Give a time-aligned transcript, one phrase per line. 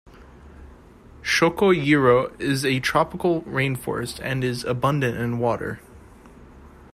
[1.21, 5.79] Chocoyero is a tropical rainforest and is abundant in water.